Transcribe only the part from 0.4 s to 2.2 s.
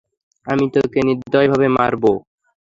আমি তোকে নির্দয়ভাবে মারব।